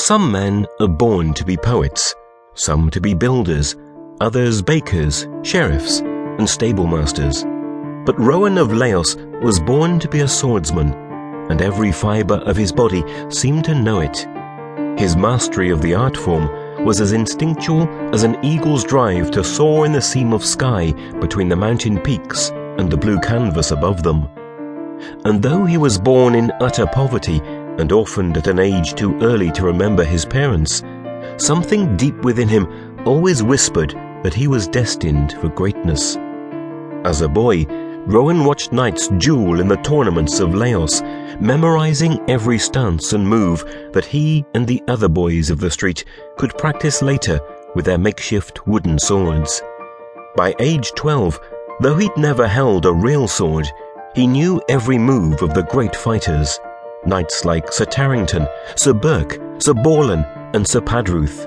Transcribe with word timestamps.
Some 0.00 0.32
men 0.32 0.66
are 0.80 0.88
born 0.88 1.34
to 1.34 1.44
be 1.44 1.58
poets, 1.58 2.14
some 2.54 2.88
to 2.88 3.02
be 3.02 3.12
builders, 3.12 3.76
others 4.18 4.62
bakers, 4.62 5.28
sheriffs, 5.42 6.00
and 6.00 6.48
stablemasters. 6.48 7.44
But 8.06 8.18
Rowan 8.18 8.56
of 8.56 8.72
Laos 8.72 9.16
was 9.42 9.60
born 9.60 10.00
to 10.00 10.08
be 10.08 10.20
a 10.20 10.26
swordsman, 10.26 10.94
and 11.50 11.60
every 11.60 11.92
fibre 11.92 12.36
of 12.46 12.56
his 12.56 12.72
body 12.72 13.04
seemed 13.28 13.66
to 13.66 13.74
know 13.74 14.00
it. 14.00 14.26
His 14.98 15.16
mastery 15.16 15.68
of 15.68 15.82
the 15.82 15.94
art 15.94 16.16
form 16.16 16.48
was 16.82 17.02
as 17.02 17.12
instinctual 17.12 17.86
as 18.14 18.22
an 18.22 18.42
eagle's 18.42 18.84
drive 18.84 19.30
to 19.32 19.44
soar 19.44 19.84
in 19.84 19.92
the 19.92 20.00
seam 20.00 20.32
of 20.32 20.42
sky 20.42 20.92
between 21.20 21.50
the 21.50 21.56
mountain 21.56 22.00
peaks 22.00 22.48
and 22.78 22.90
the 22.90 22.96
blue 22.96 23.20
canvas 23.20 23.70
above 23.70 24.02
them. 24.02 24.26
And 25.26 25.42
though 25.42 25.66
he 25.66 25.76
was 25.76 25.98
born 25.98 26.34
in 26.34 26.52
utter 26.60 26.86
poverty 26.86 27.40
and 27.80 27.92
orphaned 27.92 28.36
at 28.36 28.46
an 28.46 28.58
age 28.58 28.94
too 28.94 29.18
early 29.20 29.50
to 29.52 29.64
remember 29.64 30.04
his 30.04 30.24
parents, 30.24 30.82
something 31.36 31.96
deep 31.96 32.16
within 32.22 32.48
him 32.48 32.66
always 33.06 33.42
whispered 33.42 33.90
that 34.22 34.34
he 34.34 34.46
was 34.46 34.68
destined 34.68 35.32
for 35.40 35.48
greatness. 35.48 36.16
As 37.04 37.22
a 37.22 37.28
boy, 37.28 37.66
Rowan 38.06 38.44
watched 38.44 38.72
knights 38.72 39.08
duel 39.18 39.60
in 39.60 39.68
the 39.68 39.76
tournaments 39.76 40.40
of 40.40 40.54
Laos, 40.54 41.02
memorizing 41.40 42.18
every 42.28 42.58
stance 42.58 43.12
and 43.12 43.26
move 43.26 43.64
that 43.92 44.04
he 44.04 44.44
and 44.54 44.66
the 44.66 44.82
other 44.88 45.08
boys 45.08 45.50
of 45.50 45.60
the 45.60 45.70
street 45.70 46.04
could 46.36 46.56
practice 46.56 47.02
later 47.02 47.40
with 47.74 47.84
their 47.84 47.98
makeshift 47.98 48.66
wooden 48.66 48.98
swords. 48.98 49.62
By 50.36 50.54
age 50.60 50.92
12, 50.96 51.40
though 51.80 51.96
he'd 51.96 52.16
never 52.16 52.46
held 52.46 52.86
a 52.86 52.92
real 52.92 53.28
sword, 53.28 53.66
he 54.14 54.26
knew 54.26 54.60
every 54.68 54.98
move 54.98 55.42
of 55.42 55.54
the 55.54 55.62
great 55.62 55.94
fighters, 55.94 56.58
knights 57.06 57.44
like 57.44 57.72
Sir 57.72 57.84
Tarrington, 57.84 58.46
Sir 58.76 58.92
Burke, 58.92 59.38
Sir 59.58 59.74
Borland, 59.74 60.26
and 60.54 60.66
Sir 60.66 60.80
Padruth. 60.80 61.46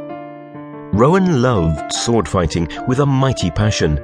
Rowan 0.94 1.42
loved 1.42 1.92
sword 1.92 2.28
fighting 2.28 2.68
with 2.88 3.00
a 3.00 3.06
mighty 3.06 3.50
passion 3.52 4.00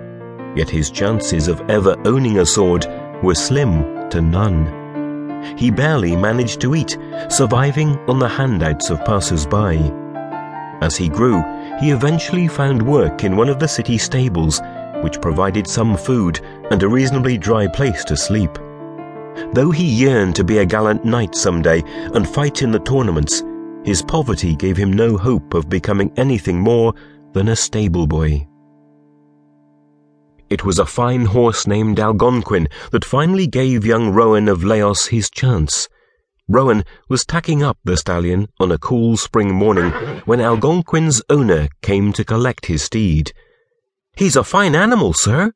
yet 0.55 0.69
his 0.69 0.91
chances 0.91 1.47
of 1.47 1.61
ever 1.69 1.95
owning 2.05 2.39
a 2.39 2.45
sword 2.45 2.85
were 3.23 3.35
slim 3.35 4.09
to 4.09 4.21
none. 4.21 5.55
He 5.57 5.71
barely 5.71 6.15
managed 6.15 6.59
to 6.61 6.75
eat, 6.75 6.97
surviving 7.29 7.97
on 8.09 8.19
the 8.19 8.27
handouts 8.27 8.89
of 8.89 9.03
passers-by. 9.05 9.75
As 10.81 10.95
he 10.95 11.09
grew, 11.09 11.41
he 11.79 11.91
eventually 11.91 12.47
found 12.47 12.81
work 12.81 13.23
in 13.23 13.35
one 13.35 13.49
of 13.49 13.59
the 13.59 13.67
city 13.67 13.97
stables, 13.97 14.61
which 15.01 15.21
provided 15.21 15.67
some 15.67 15.95
food 15.95 16.41
and 16.71 16.81
a 16.83 16.89
reasonably 16.89 17.37
dry 17.37 17.67
place 17.67 18.03
to 18.05 18.17
sleep. 18.17 18.57
Though 19.53 19.71
he 19.71 19.85
yearned 19.85 20.35
to 20.35 20.43
be 20.43 20.59
a 20.59 20.65
gallant 20.65 21.05
knight 21.05 21.35
someday 21.35 21.83
and 22.13 22.27
fight 22.27 22.61
in 22.61 22.71
the 22.71 22.79
tournaments, 22.79 23.43
his 23.83 24.01
poverty 24.01 24.55
gave 24.55 24.77
him 24.77 24.93
no 24.93 25.17
hope 25.17 25.53
of 25.53 25.69
becoming 25.69 26.11
anything 26.17 26.59
more 26.59 26.93
than 27.33 27.47
a 27.47 27.55
stable 27.55 28.07
boy. 28.07 28.47
It 30.49 30.65
was 30.65 30.79
a 30.79 30.85
fine 30.85 31.25
horse 31.25 31.67
named 31.67 31.99
Algonquin 31.99 32.67
that 32.91 33.05
finally 33.05 33.45
gave 33.45 33.85
young 33.85 34.09
Rowan 34.09 34.47
of 34.47 34.63
Laos 34.63 35.07
his 35.07 35.29
chance. 35.29 35.87
Rowan 36.47 36.83
was 37.07 37.23
tacking 37.23 37.61
up 37.61 37.77
the 37.83 37.95
stallion 37.95 38.47
on 38.59 38.71
a 38.71 38.79
cool 38.79 39.15
spring 39.15 39.53
morning 39.53 39.91
when 40.25 40.41
Algonquin's 40.41 41.21
owner 41.29 41.69
came 41.83 42.11
to 42.13 42.25
collect 42.25 42.65
his 42.65 42.81
steed. 42.81 43.31
He's 44.15 44.35
a 44.35 44.43
fine 44.43 44.75
animal, 44.75 45.13
sir. 45.13 45.53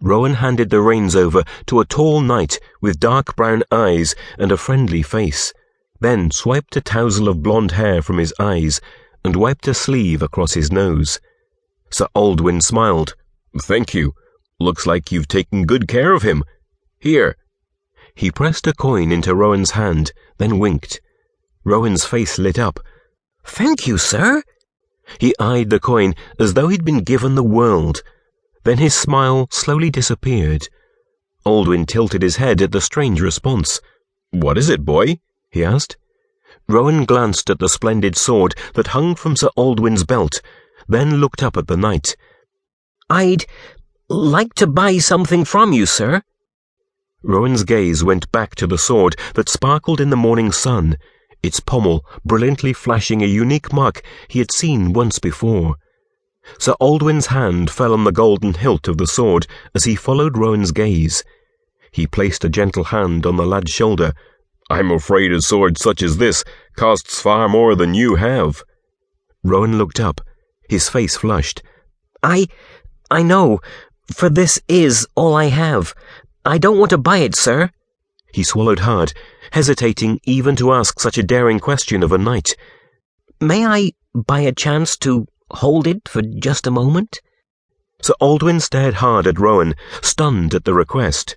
Rowan 0.00 0.34
handed 0.34 0.70
the 0.70 0.80
reins 0.80 1.16
over 1.16 1.42
to 1.66 1.80
a 1.80 1.84
tall 1.84 2.20
knight 2.20 2.60
with 2.80 3.00
dark 3.00 3.34
brown 3.36 3.62
eyes 3.70 4.14
and 4.38 4.52
a 4.52 4.56
friendly 4.56 5.02
face, 5.02 5.52
then 6.00 6.30
swiped 6.30 6.76
a 6.76 6.80
tousle 6.80 7.28
of 7.28 7.42
blonde 7.42 7.72
hair 7.72 8.02
from 8.02 8.18
his 8.18 8.34
eyes 8.38 8.80
and 9.24 9.36
wiped 9.36 9.66
a 9.66 9.74
sleeve 9.74 10.22
across 10.22 10.54
his 10.54 10.70
nose. 10.70 11.18
Sir 11.90 12.06
Aldwin 12.14 12.62
smiled. 12.62 13.14
Thank 13.62 13.94
you. 13.94 14.14
Looks 14.60 14.86
like 14.86 15.10
you've 15.10 15.28
taken 15.28 15.66
good 15.66 15.88
care 15.88 16.12
of 16.12 16.22
him. 16.22 16.44
Here. 16.98 17.36
He 18.14 18.30
pressed 18.30 18.66
a 18.66 18.72
coin 18.72 19.12
into 19.12 19.34
Rowan's 19.34 19.72
hand, 19.72 20.12
then 20.38 20.58
winked. 20.58 21.00
Rowan's 21.64 22.04
face 22.04 22.38
lit 22.38 22.58
up. 22.58 22.80
Thank 23.44 23.86
you, 23.86 23.98
sir. 23.98 24.42
He 25.18 25.34
eyed 25.38 25.70
the 25.70 25.80
coin 25.80 26.14
as 26.38 26.54
though 26.54 26.68
he'd 26.68 26.84
been 26.84 27.04
given 27.04 27.34
the 27.34 27.42
world. 27.42 28.02
Then 28.66 28.78
his 28.78 28.96
smile 28.96 29.46
slowly 29.52 29.90
disappeared. 29.90 30.68
Aldwin 31.46 31.86
tilted 31.86 32.22
his 32.22 32.34
head 32.34 32.60
at 32.60 32.72
the 32.72 32.80
strange 32.80 33.20
response. 33.20 33.80
What 34.32 34.58
is 34.58 34.68
it, 34.68 34.84
boy? 34.84 35.20
he 35.52 35.64
asked. 35.64 35.96
Rowan 36.68 37.04
glanced 37.04 37.48
at 37.48 37.60
the 37.60 37.68
splendid 37.68 38.16
sword 38.16 38.56
that 38.74 38.88
hung 38.88 39.14
from 39.14 39.36
Sir 39.36 39.50
Aldwin's 39.56 40.02
belt, 40.02 40.42
then 40.88 41.18
looked 41.18 41.44
up 41.44 41.56
at 41.56 41.68
the 41.68 41.76
knight. 41.76 42.16
I'd 43.08 43.44
like 44.08 44.54
to 44.54 44.66
buy 44.66 44.98
something 44.98 45.44
from 45.44 45.72
you, 45.72 45.86
sir. 45.86 46.22
Rowan's 47.22 47.62
gaze 47.62 48.02
went 48.02 48.32
back 48.32 48.56
to 48.56 48.66
the 48.66 48.78
sword 48.78 49.14
that 49.36 49.48
sparkled 49.48 50.00
in 50.00 50.10
the 50.10 50.16
morning 50.16 50.50
sun, 50.50 50.98
its 51.40 51.60
pommel 51.60 52.04
brilliantly 52.24 52.72
flashing 52.72 53.22
a 53.22 53.26
unique 53.26 53.72
mark 53.72 54.02
he 54.26 54.40
had 54.40 54.50
seen 54.50 54.92
once 54.92 55.20
before. 55.20 55.76
Sir 56.58 56.74
Aldwin's 56.80 57.26
hand 57.26 57.70
fell 57.70 57.92
on 57.92 58.04
the 58.04 58.12
golden 58.12 58.54
hilt 58.54 58.88
of 58.88 58.98
the 58.98 59.06
sword 59.06 59.46
as 59.74 59.84
he 59.84 59.94
followed 59.94 60.38
Rowan's 60.38 60.72
gaze. 60.72 61.24
He 61.90 62.06
placed 62.06 62.44
a 62.44 62.48
gentle 62.48 62.84
hand 62.84 63.26
on 63.26 63.36
the 63.36 63.46
lad's 63.46 63.70
shoulder. 63.70 64.12
I'm 64.68 64.90
afraid 64.90 65.32
a 65.32 65.40
sword 65.40 65.78
such 65.78 66.02
as 66.02 66.18
this 66.18 66.44
costs 66.76 67.20
far 67.20 67.48
more 67.48 67.74
than 67.74 67.94
you 67.94 68.16
have. 68.16 68.62
Rowan 69.42 69.78
looked 69.78 70.00
up, 70.00 70.20
his 70.68 70.88
face 70.88 71.16
flushed. 71.16 71.62
I. 72.22 72.48
I 73.10 73.22
know, 73.22 73.60
for 74.12 74.28
this 74.28 74.60
is 74.68 75.06
all 75.14 75.34
I 75.34 75.46
have. 75.46 75.94
I 76.44 76.58
don't 76.58 76.78
want 76.78 76.90
to 76.90 76.98
buy 76.98 77.18
it, 77.18 77.36
sir. 77.36 77.70
He 78.32 78.42
swallowed 78.42 78.80
hard, 78.80 79.12
hesitating 79.52 80.20
even 80.24 80.56
to 80.56 80.72
ask 80.72 81.00
such 81.00 81.16
a 81.18 81.22
daring 81.22 81.60
question 81.60 82.02
of 82.02 82.12
a 82.12 82.18
knight. 82.18 82.56
May 83.40 83.64
I 83.64 83.92
buy 84.14 84.40
a 84.40 84.52
chance 84.52 84.96
to 84.98 85.26
hold 85.50 85.86
it 85.86 86.08
for 86.08 86.22
just 86.22 86.66
a 86.66 86.70
moment? 86.70 87.20
Sir 88.02 88.14
Aldwin 88.20 88.60
stared 88.60 88.94
hard 88.94 89.26
at 89.26 89.38
Rowan, 89.38 89.74
stunned 90.02 90.54
at 90.54 90.64
the 90.64 90.74
request. 90.74 91.36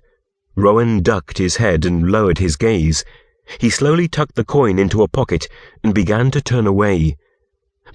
Rowan 0.56 1.02
ducked 1.02 1.38
his 1.38 1.56
head 1.56 1.84
and 1.84 2.10
lowered 2.10 2.38
his 2.38 2.56
gaze. 2.56 3.04
He 3.58 3.70
slowly 3.70 4.08
tucked 4.08 4.34
the 4.34 4.44
coin 4.44 4.78
into 4.78 5.02
a 5.02 5.08
pocket 5.08 5.48
and 5.82 5.94
began 5.94 6.30
to 6.30 6.40
turn 6.40 6.66
away 6.66 7.16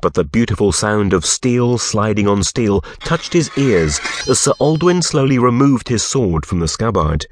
but 0.02 0.14
the 0.14 0.24
beautiful 0.24 0.72
sound 0.72 1.14
of 1.14 1.26
steel 1.26 1.78
sliding 1.78 2.28
on 2.28 2.44
steel 2.44 2.82
touched 3.00 3.34
his 3.34 3.50
ears 3.58 4.00
as 4.30 4.40
Sir 4.40 4.52
Aldwin 4.59 5.03
slowly 5.03 5.40
removed 5.40 5.90
his 5.90 6.03
sword 6.03 6.46
from 6.46 6.59
the 6.59 6.68
scabbard. 6.68 7.26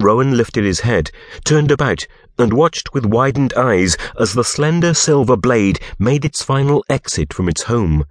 Rowan 0.00 0.36
lifted 0.36 0.64
his 0.64 0.80
head, 0.80 1.10
turned 1.44 1.70
about, 1.70 2.06
and 2.38 2.52
watched 2.52 2.94
with 2.94 3.04
widened 3.04 3.52
eyes 3.54 3.96
as 4.18 4.32
the 4.32 4.44
slender 4.44 4.94
silver 4.94 5.36
blade 5.36 5.80
made 5.98 6.24
its 6.24 6.42
final 6.42 6.84
exit 6.88 7.32
from 7.34 7.48
its 7.48 7.64
home. 7.64 8.04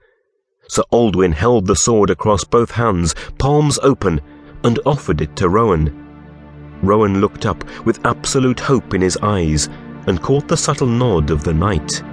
Sir 0.68 0.84
Aldwin 0.92 1.34
held 1.34 1.66
the 1.66 1.76
sword 1.76 2.10
across 2.10 2.44
both 2.44 2.72
hands, 2.72 3.16
palms 3.38 3.80
open, 3.84 4.20
and 4.64 4.80
offered 4.86 5.22
it 5.22 5.36
to 5.38 5.48
Rowan. 5.48 6.08
Rowan 6.82 7.22
looked 7.22 7.46
up 7.46 7.64
with 7.86 8.06
absolute 8.06 8.60
hope 8.60 8.94
in 8.94 9.02
his 9.02 9.18
eyes 9.22 9.70
and 10.08 10.22
caught 10.22 10.48
the 10.48 10.58
subtle 10.58 10.88
nod 10.88 11.30
of 11.30 11.44
the 11.44 11.54
knight. 11.54 12.04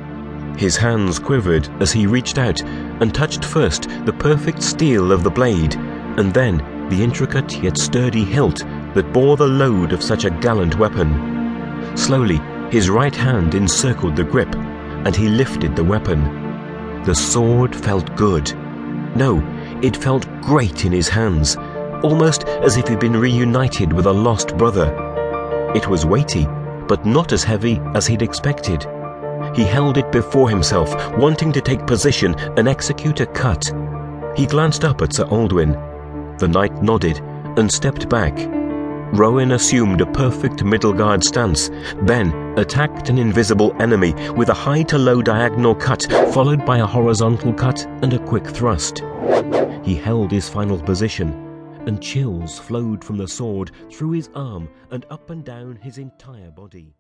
His 0.56 0.76
hands 0.76 1.18
quivered 1.18 1.68
as 1.80 1.91
he 1.91 2.06
reached 2.06 2.38
out 2.38 2.62
and 2.62 3.12
touched 3.12 3.44
first 3.44 3.88
the 4.06 4.12
perfect 4.12 4.62
steel 4.62 5.10
of 5.10 5.24
the 5.24 5.30
blade, 5.30 5.74
and 5.74 6.32
then 6.32 6.58
the 6.91 7.02
intricate 7.02 7.60
yet 7.60 7.76
sturdy 7.76 8.24
hilt 8.24 8.64
that 8.94 9.12
bore 9.12 9.37
the 9.37 9.47
load 9.47 9.93
of 9.93 10.03
such 10.03 10.25
a 10.25 10.31
gallant 10.31 10.78
weapon. 10.78 11.97
Slowly, 11.97 12.41
his 12.71 12.91
right 12.91 13.15
hand 13.15 13.55
encircled 13.55 14.16
the 14.16 14.25
grip, 14.25 14.55
and 14.55 15.15
he 15.15 15.28
lifted 15.28 15.77
the 15.77 15.84
weapon. 15.84 17.03
The 17.04 17.15
sword 17.15 17.77
felt 17.77 18.16
good. 18.16 18.53
No, 19.16 19.42
it 19.83 19.97
felt 19.97 20.27
great 20.41 20.84
in 20.84 20.92
his 20.92 21.09
hands, 21.09 21.57
almost 22.03 22.45
as 22.45 22.77
if 22.77 22.89
he'd 22.89 22.98
been 22.98 23.16
reunited 23.16 23.92
with 23.92 24.07
a 24.07 24.13
lost 24.13 24.57
brother. 24.57 24.92
It 25.74 25.89
was 25.89 26.07
weighty, 26.07 26.47
but 26.89 27.04
not 27.04 27.33
as 27.33 27.45
heavy 27.45 27.80
as 27.95 28.07
he'd 28.07 28.22
expected. 28.22 28.86
He 29.54 29.65
held 29.65 29.98
it 29.98 30.10
before 30.10 30.48
himself, 30.48 30.95
wanting 31.16 31.53
to 31.53 31.60
take 31.60 31.86
position 31.86 32.34
and 32.57 32.66
execute 32.66 33.21
a 33.21 33.27
cut. 33.27 33.72
He 34.36 34.47
glanced 34.47 34.84
up 34.84 35.03
at 35.03 35.13
Sir 35.13 35.27
Aldwin. 35.27 36.39
The 36.39 36.48
knight 36.48 36.83
nodded 36.83 37.21
and 37.57 37.71
stepped 37.71 38.09
back. 38.09 38.36
Rowan 39.16 39.53
assumed 39.53 40.01
a 40.01 40.07
perfect 40.07 40.65
middle 40.65 40.93
guard 40.93 41.22
stance, 41.22 41.71
then 42.03 42.33
attacked 42.59 43.09
an 43.09 43.16
invisible 43.16 43.72
enemy 43.81 44.13
with 44.33 44.49
a 44.49 44.55
high 44.55 44.83
to 44.84 44.99
low 44.99 45.22
diagonal 45.22 45.75
cut, 45.75 46.03
followed 46.33 46.66
by 46.66 46.78
a 46.78 46.87
horizontal 46.87 47.53
cut 47.53 47.87
and 48.03 48.13
a 48.13 48.19
quick 48.19 48.45
thrust. 48.45 49.05
He 49.84 49.95
held 49.95 50.33
his 50.33 50.49
final 50.49 50.81
position, 50.81 51.31
and 51.87 52.03
chills 52.03 52.59
flowed 52.59 53.05
from 53.05 53.16
the 53.16 53.28
sword 53.28 53.71
through 53.93 54.13
his 54.13 54.31
arm 54.34 54.69
and 54.91 55.07
up 55.11 55.31
and 55.31 55.45
down 55.45 55.77
his 55.77 55.99
entire 55.99 56.51
body. 56.51 56.97